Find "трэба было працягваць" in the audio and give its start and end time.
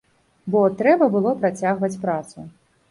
0.79-1.95